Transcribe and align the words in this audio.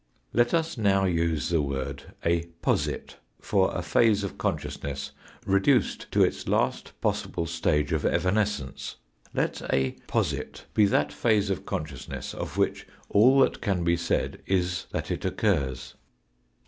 Let 0.33 0.51
us 0.55 0.79
now 0.79 1.05
use 1.05 1.49
the 1.49 1.61
word 1.61 2.15
a 2.25 2.45
"posit" 2.63 3.17
for 3.39 3.71
a 3.71 3.83
phase 3.83 4.23
of 4.23 4.35
consciousness 4.35 5.11
reduced 5.45 6.11
to 6.11 6.23
its 6.23 6.47
last 6.47 6.99
possible 7.01 7.45
stage 7.45 7.91
of 7.91 8.03
evanescence; 8.03 8.95
let 9.35 9.61
a 9.71 9.91
posit 10.07 10.65
be 10.73 10.85
that 10.85 11.13
phase 11.13 11.51
of 11.51 11.67
consciousness 11.67 12.33
of 12.33 12.57
which 12.57 12.87
all 13.09 13.41
that 13.41 13.61
can 13.61 13.83
be 13.83 13.95
said 13.95 14.41
is 14.47 14.87
that 14.89 15.11
it 15.11 15.23
occurs. 15.23 15.93